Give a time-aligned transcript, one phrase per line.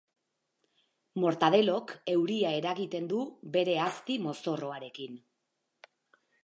[1.23, 3.21] Mortadelok euria eragiten du
[3.59, 5.25] bere azti mozorroarekin.